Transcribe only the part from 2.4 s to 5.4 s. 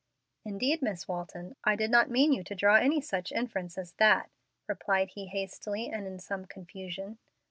to draw any such inference as that," replied he,